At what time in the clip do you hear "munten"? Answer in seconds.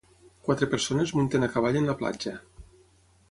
1.17-1.47